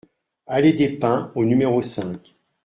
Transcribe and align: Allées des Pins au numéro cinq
Allées 0.47 0.73
des 0.73 0.89
Pins 0.97 1.31
au 1.35 1.45
numéro 1.45 1.79
cinq 1.79 2.33